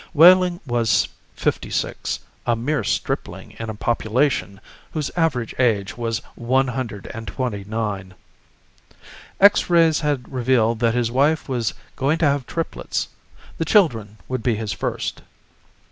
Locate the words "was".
0.65-1.07, 5.95-6.23, 11.47-11.75